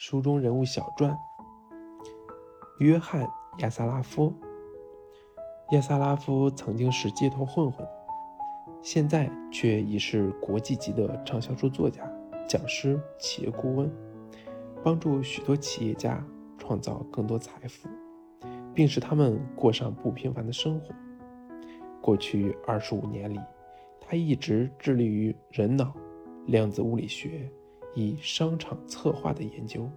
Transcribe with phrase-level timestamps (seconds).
[0.00, 1.18] 书中人物小传：
[2.78, 3.26] 约翰·
[3.58, 4.32] 亚萨拉夫。
[5.72, 7.84] 亚萨拉夫曾经是街头混混，
[8.80, 12.08] 现在却已是国际级的畅销书作家、
[12.46, 13.92] 讲师、企业顾问，
[14.84, 16.24] 帮助许多企业家
[16.56, 17.88] 创造更多财富，
[18.72, 20.94] 并使他们过上不平凡的生活。
[22.00, 23.40] 过去二十五年里，
[24.00, 25.92] 他一直致力于人脑、
[26.46, 27.50] 量子物理学
[27.94, 29.88] 以商场策划的研究，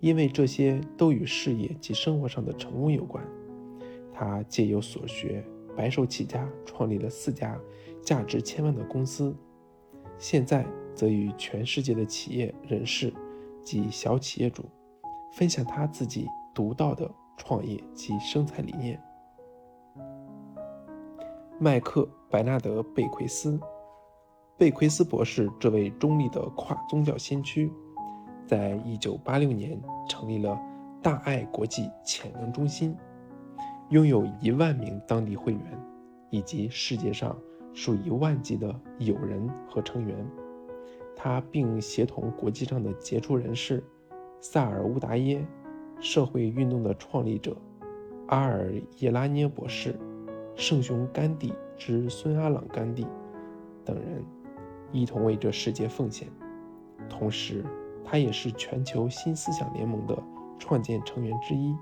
[0.00, 3.24] 因为这些都与事业及生活上的成功有关。
[4.12, 5.44] 他借由所学，
[5.76, 7.58] 白手起家，创立了四家
[8.02, 9.34] 价值千万的公司。
[10.18, 13.12] 现在则与全世界的企业人士
[13.62, 14.64] 及小企业主
[15.32, 19.00] 分享他自己独到的创业及生财理念。
[21.60, 23.60] 麦克·白纳德·贝奎斯，
[24.58, 27.72] 贝奎斯博士这位中立的跨宗教先驱，
[28.44, 30.58] 在1986年成立了
[31.00, 32.92] 大爱国际潜能中心。
[33.90, 35.62] 拥有一万名当地会员，
[36.30, 37.38] 以及世界上
[37.72, 40.26] 数以万计的友人和成员。
[41.14, 43.82] 他并协同国际上的杰出人士
[44.40, 45.46] 萨尔乌达耶、
[46.00, 47.56] 社会运动的创立者
[48.26, 49.96] 阿尔耶拉涅博士、
[50.56, 53.06] 圣雄甘地之孙阿朗甘地
[53.84, 54.24] 等人，
[54.92, 56.28] 一同为这世界奉献。
[57.08, 57.64] 同时，
[58.04, 60.16] 他也是全球新思想联盟的
[60.58, 61.76] 创建成员之一。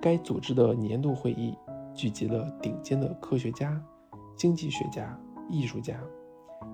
[0.00, 1.56] 该组织的年度会议
[1.94, 3.80] 聚集了顶尖的科学家、
[4.36, 5.98] 经济学家、艺术家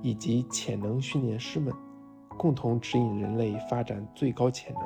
[0.01, 1.73] 以及潜能训练师们，
[2.37, 4.83] 共同指引人类发展最高潜能。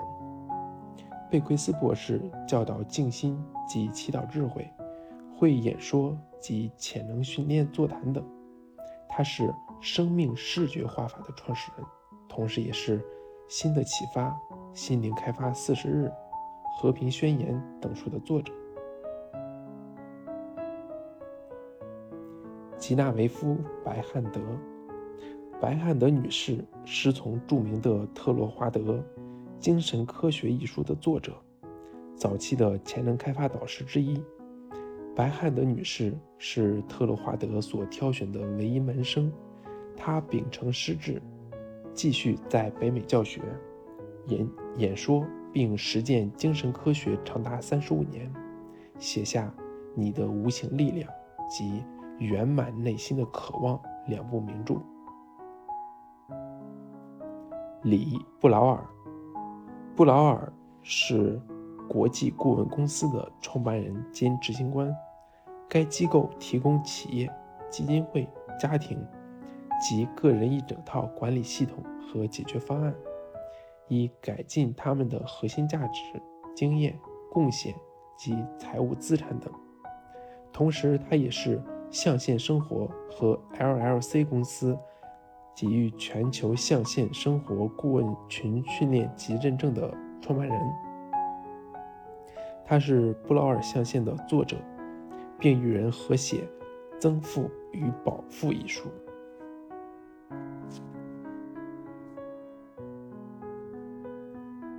[1.31, 4.71] 贝奎斯博士教导静心及祈祷智慧，
[5.37, 8.25] 会演说及潜能训练座谈等。
[9.09, 11.87] 他是生命视觉画法的创始人，
[12.29, 12.99] 同时也是
[13.49, 14.29] 《新的启发》
[14.75, 16.07] 《心灵开发四十日》。
[16.79, 18.53] 《和平宣言》等书的作者
[22.77, 24.41] 吉纳维夫·白汉德。
[25.59, 28.81] 白汉德女士师从著名的特洛华德
[29.59, 31.33] 《精神科学》一书的作者，
[32.15, 34.23] 早期的潜能开发导师之一。
[35.15, 39.33] 白汉德女士是特洛华德所挑选的唯一门生，
[39.97, 41.23] 他秉承师志，
[41.95, 43.41] 继续在北美教学、
[44.27, 45.27] 演演说。
[45.53, 48.31] 并实践精神科学长达三十五年，
[48.99, 49.47] 写下
[49.95, 51.11] 《你的无形力量》
[51.49, 51.65] 及
[52.19, 53.75] 《圆满内心的渴望》
[54.07, 54.75] 两部名著。
[57.85, 58.87] 李·布劳尔，
[59.95, 60.53] 布劳尔
[60.83, 61.41] 是
[61.89, 64.95] 国际顾问公司的创办人兼执行官，
[65.67, 67.33] 该机构提供企业、
[67.71, 68.29] 基金会、
[68.61, 69.03] 家庭
[69.81, 72.95] 及个人一整套管理系统和解决方案。
[73.89, 76.21] 以改进他们的核心价值、
[76.57, 76.99] 经验、
[77.31, 77.73] 贡献
[78.19, 79.49] 及财务资产等。
[80.53, 84.77] 同时，他也是象限生活和 LLC 公司
[85.55, 90.61] 给予全球象限生活顾问群训练及认证的创办人。
[92.65, 94.57] 他是布劳尔象限的作者，
[95.39, 96.39] 并与人合写
[96.99, 98.89] 《增富与保富》一书。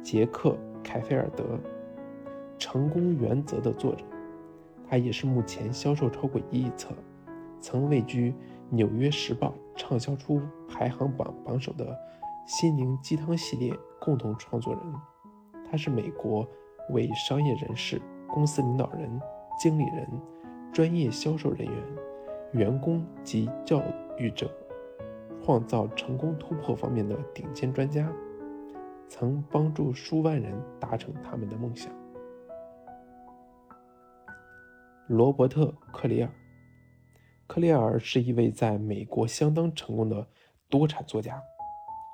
[0.08, 0.52] 杰克·
[0.82, 1.44] 凯菲尔德，
[2.58, 4.06] 《成功原则》的作者，
[4.90, 6.96] 他也是目前销售超过一亿册，
[7.60, 8.32] 曾位居
[8.70, 11.94] 《纽约时报》畅销书排行榜榜首的
[12.46, 14.82] 心灵鸡汤系列共同创作人。
[15.70, 16.48] 他是美国
[16.92, 19.20] 为商业人士、公司领导人、
[19.60, 20.08] 经理人、
[20.72, 21.84] 专业销售人员、
[22.54, 23.84] 员工及教
[24.18, 24.50] 育者
[25.44, 28.10] 创造成功突破方面的顶尖专家。
[29.08, 31.92] 曾帮助数万人达成他们的梦想。
[35.08, 36.30] 罗伯特·克里尔，
[37.48, 40.28] 克里尔是一位在美国相当成功的
[40.70, 41.42] 多产作家，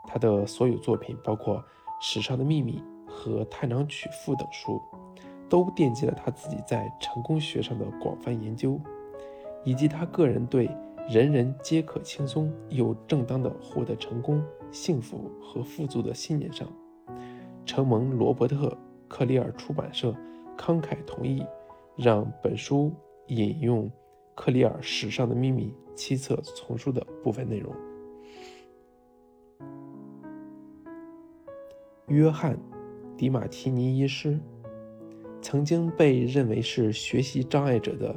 [0.08, 1.58] 他的所有作品，包括
[2.00, 2.80] 《史上的秘密》
[3.10, 4.80] 和《探囊取妇》等书，
[5.50, 8.80] 都奠基了他自己在成功学上的广泛研究，
[9.64, 10.70] 以及他个人对
[11.10, 16.68] 人人皆可轻松又正当的获得成功、幸福和富足的信念上。
[17.66, 18.68] 承蒙罗伯特·
[19.08, 20.16] 克里尔出版社
[20.58, 21.46] 慷慨同意，
[21.96, 22.92] 让本书
[23.28, 23.90] 引用
[24.36, 27.74] 克里尔《史上的秘密》七册丛书的部分内容。
[32.08, 32.56] 约翰·
[33.16, 34.38] 迪马提尼医师，
[35.42, 38.16] 曾经被认为是学习障碍者的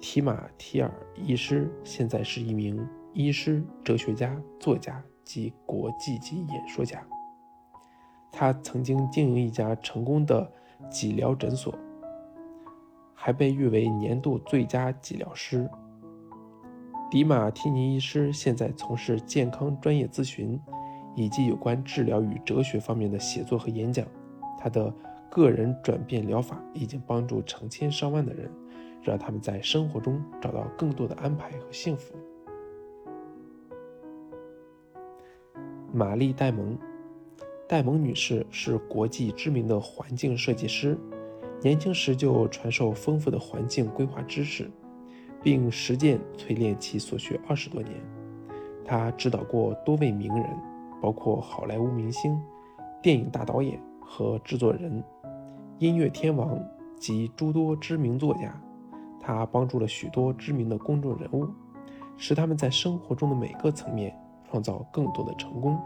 [0.00, 7.02] 提马提尔医师，现在是一名医师、哲学家、作家及国际级演说家。
[8.32, 10.50] 他曾经经营一家成功的
[10.90, 11.72] 脊疗诊所，
[13.14, 15.68] 还被誉为年度最佳脊疗师。
[17.10, 20.58] 迪马提尼医师现在从事健康专业咨询，
[21.14, 24.06] 以及有关治疗与哲学方面的写作和演讲。
[24.58, 24.92] 他的
[25.30, 28.50] 个人转变疗法已经帮助成千上万的人，
[29.02, 32.14] 让他们在生活中找到更多的安排和幸福。
[35.92, 36.78] 玛丽·戴蒙，
[37.68, 40.98] 戴蒙女士是国际知名的环境设计师，
[41.62, 44.70] 年轻时就传授丰富的环境规划知识，
[45.42, 47.94] 并实践淬炼其所学二十多年。
[48.84, 50.46] 她指导过多位名人，
[51.00, 52.38] 包括好莱坞明星、
[53.00, 55.02] 电影大导演和制作人、
[55.78, 56.58] 音乐天王
[56.98, 58.60] 及诸多知名作家。
[59.18, 61.48] 她帮助了许多知名的公众人物，
[62.18, 64.14] 使他们在生活中的每个层面。
[64.50, 65.80] 创造更多的成功。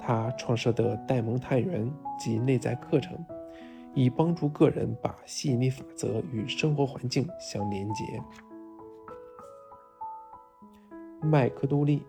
[0.00, 3.18] 他创设的戴蒙探员及内在课程，
[3.94, 8.04] 以帮助个人把吸引力法则与生活环境相连接。
[11.22, 12.02] 麦克多利，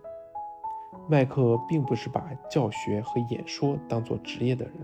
[1.08, 4.74] 麦克并不是把教学和演说当作职业的人，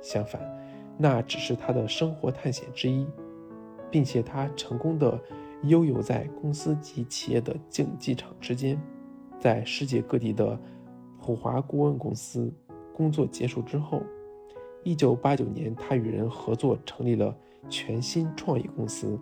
[0.00, 0.40] 相反，
[0.96, 3.06] 那只是他的生活探险之一，
[3.90, 5.20] 并且他成功的
[5.62, 8.80] 悠游在公司及企业的竞技场之间。
[9.40, 10.56] 在世界各地的
[11.22, 12.52] 普华顾问公司
[12.92, 14.02] 工作结束之后
[14.82, 17.32] ，1989年，他与人合作成立了
[17.70, 19.16] 全新创意公司，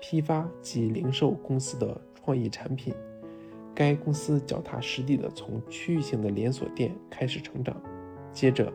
[0.00, 2.92] 批发及零售公司的创意产品。
[3.72, 7.80] 该公司脚踏实地地从区域性的连锁店开始成长，
[8.32, 8.72] 接着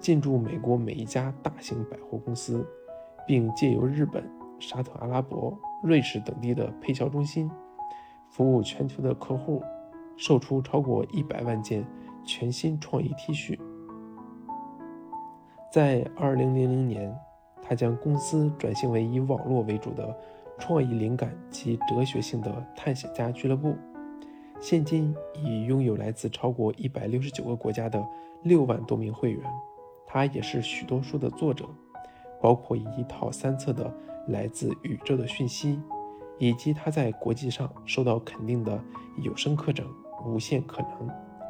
[0.00, 2.66] 进驻美国每一家大型百货公司，
[3.24, 4.28] 并借由日本、
[4.58, 7.48] 沙特阿拉伯、瑞士等地的配销中心，
[8.28, 9.62] 服务全球的客户。
[10.18, 11.86] 售出超过一百万件
[12.26, 13.58] 全新创意 T 恤。
[15.72, 17.16] 在二零零零年，
[17.62, 20.14] 他将公司转型为以网络为主的
[20.58, 23.74] 创意灵感及哲学性的探险家俱乐部。
[24.60, 28.04] 现今已拥有来自超过一百六十九个国家的
[28.42, 29.42] 六万多名会员。
[30.06, 31.66] 他也是许多书的作者，
[32.40, 33.84] 包括一套三册的
[34.32, 35.76] 《来自宇宙的讯息》，
[36.38, 38.82] 以及他在国际上受到肯定的
[39.22, 39.86] 有声课程。
[40.24, 41.08] 无限可能，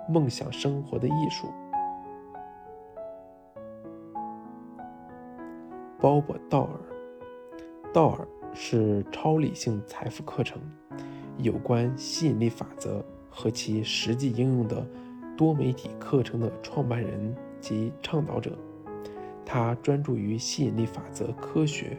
[0.09, 1.49] 梦想生活的艺术。
[5.99, 6.81] 鲍勃·道尔，
[7.93, 10.61] 道尔是超理性财富课程
[11.39, 14.87] 有关吸引力法则和其实际应用的
[15.37, 18.57] 多媒体课程的创办人及倡导者。
[19.45, 21.97] 他专注于吸引力法则科学，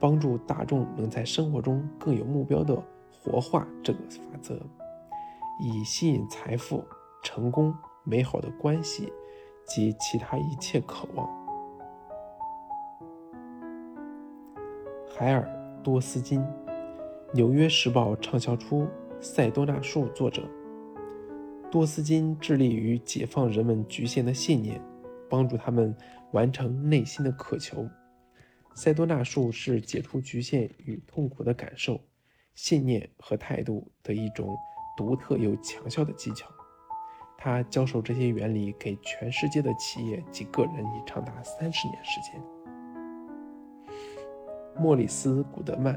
[0.00, 2.82] 帮助大众能在生活中更有目标地
[3.12, 4.58] 活化这个法则。
[5.60, 6.84] 以吸引财富、
[7.26, 7.74] 成功、
[8.04, 9.12] 美好的关系
[9.66, 11.28] 及其他一切渴望。
[15.08, 15.42] 海尔·
[15.82, 16.40] 多斯金，
[17.34, 18.82] 《纽约时报》畅销书
[19.20, 20.48] 《塞多纳树》作者。
[21.68, 24.80] 多斯金致力于解放人们局限的信念，
[25.28, 25.96] 帮助他们
[26.30, 27.88] 完成内心的渴求。
[28.72, 32.00] 塞多纳树是解除局限与痛苦的感受、
[32.54, 34.56] 信念和态度的一种。
[34.96, 36.48] 独特又强效的技巧，
[37.46, 42.42] 他教授这些原理给全世界的企业及个人已长达三十年时间。
[44.76, 45.96] 莫里斯·古德曼，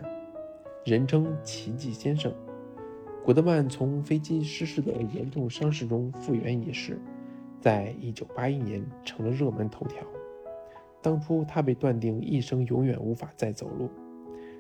[0.86, 2.32] 人称“奇迹先生”。
[3.26, 7.02] 古德曼从飞机失事的严重伤势中复原一事，
[7.60, 10.06] 在一九八一年成了热门头条。
[11.02, 13.90] 当初他被断定一生永远无法再走路、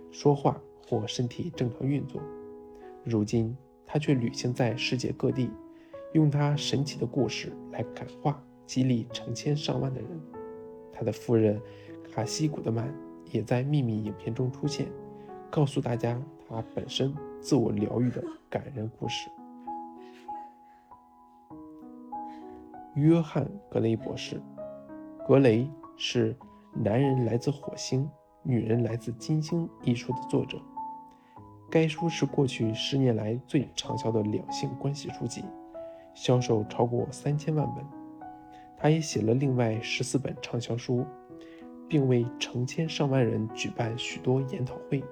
[0.09, 2.19] 说话或身体正常运作，
[3.03, 3.55] 如今。
[3.91, 5.49] 他却旅行在世界各地，
[6.13, 10.09] 用他神奇的故事来感化、激励成千上万的人。
[10.91, 11.61] 他的夫人
[12.11, 12.93] 卡西·古德曼
[13.31, 14.87] 也在秘密影片中出现，
[15.49, 19.29] 告诉大家他本身自我疗愈的感人故事。
[22.95, 24.41] 约翰·格雷博士，
[25.27, 26.33] 格雷是
[26.73, 28.09] 《男人来自火星，
[28.41, 30.57] 女人来自金星》一书的作者。
[31.69, 35.45] 该书是过去十年来最畅销的两性关系书籍，
[36.13, 37.83] 销售超过三千万本。
[38.77, 41.05] 他也写了另外十四本畅销书，
[41.87, 45.03] 并为成千上万人举办许多研讨会。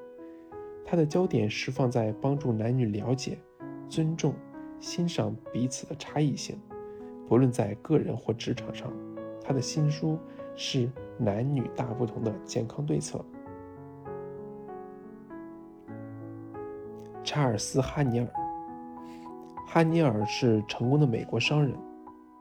[0.86, 3.38] 他的焦点是放在帮助男女了解、
[3.90, 4.34] 尊重、
[4.80, 6.58] 欣赏彼此的差异性，
[7.28, 8.90] 不论在个人或职场上。
[9.44, 10.18] 他的新书
[10.56, 10.88] 是
[11.18, 13.18] 《男女大不同的健康对策》。
[17.24, 18.28] 查尔斯·哈尼尔，
[19.70, 21.78] 哈尼尔是成功的美国商人，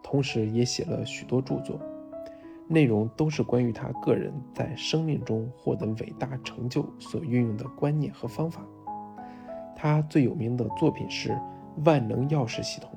[0.01, 1.79] 同时也写了许多著作。
[2.69, 8.65] 内容都是关于他个人在生命中获得伟大成就所运用的观念和方法。
[9.75, 11.37] 他最有名的作品是
[11.85, 12.91] 万能钥匙系统，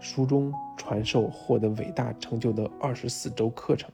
[0.00, 3.90] 书中传授获得伟大成就的二十四周课程。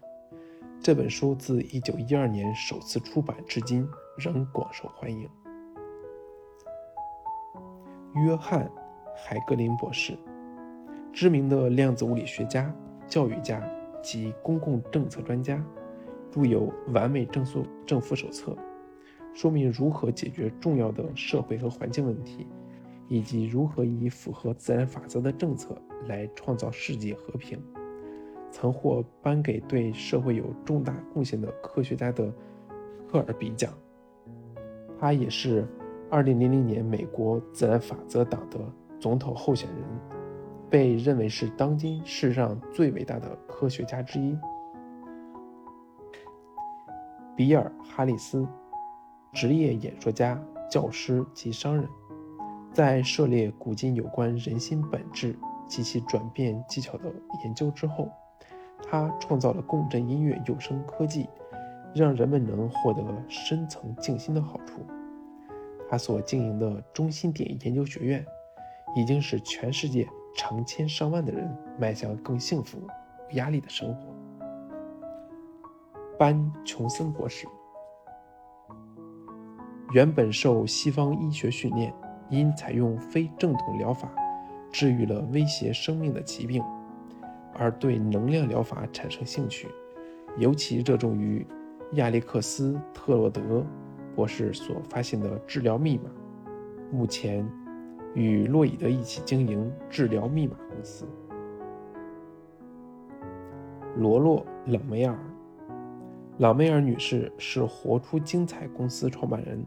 [0.81, 5.29] 这本书自一九一二年首次出版至今，仍广受欢迎。
[8.15, 8.67] 约翰·
[9.17, 10.15] 海格林博士，
[11.13, 12.75] 知名的量子物理学家、
[13.07, 13.63] 教育家
[14.03, 15.63] 及公共政策专家，
[16.31, 18.53] 著有《完美政策政府手册》，
[19.35, 22.47] 说明如何解决重要的社会和环境问题，
[23.09, 25.77] 以及如何以符合自然法则的政策
[26.07, 27.63] 来创造世界和平。
[28.53, 32.33] 曾获颁给对社会有重大贡献的科学家的
[33.07, 33.73] 赫尔比奖。
[34.99, 35.67] 他也是
[36.11, 38.59] 2000年美国自然法则党的
[39.01, 39.83] 总统候选人，
[40.69, 44.39] 被认为是当今世上最伟大的科学家之一。
[47.35, 48.47] 比尔·哈里斯，
[49.33, 50.39] 职业演说家、
[50.71, 51.89] 教师及商人，
[52.73, 55.35] 在涉猎古今有关人心本质
[55.67, 57.11] 及其转变技巧的
[57.43, 58.09] 研究之后。
[58.83, 61.29] 他创造了共振音乐有声科技，
[61.95, 64.81] 让人们能获得深层静心的好处。
[65.89, 68.25] 他所经营的中心点研究学院，
[68.95, 74.15] 已经使全世界成千上万的人迈向更幸福、无压力的生活。
[76.19, 76.35] 班·
[76.67, 77.47] 琼森博士，
[79.93, 81.95] 原本受西方医学训练，
[82.29, 84.11] 因采用非正统疗法，
[84.71, 86.63] 治愈了威胁生命的疾病。
[87.55, 89.69] 而对能量疗法产生兴趣，
[90.39, 91.47] 尤其热衷于
[91.95, 93.67] 亚历克斯·特洛德
[94.15, 96.05] 博士所发现的治疗密码。
[96.93, 97.47] 目前
[98.15, 101.07] 与洛伊德一起经营治疗密码公司。
[103.97, 105.19] 罗洛·朗梅尔，
[106.39, 109.65] 朗梅尔女士是活出精彩公司创办人，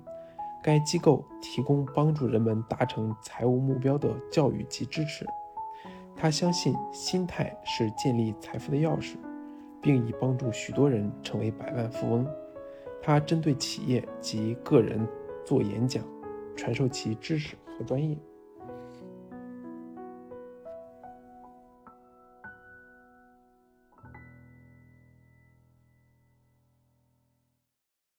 [0.64, 5.26] 该机构提供帮助人们达成财务目标的教育及支持。
[6.16, 9.16] 他相信心态是建立财富的钥匙，
[9.82, 12.26] 并已帮助许多人成为百万富翁。
[13.02, 15.06] 他针对企业及个人
[15.44, 16.02] 做演讲，
[16.56, 18.18] 传授其知识和专业。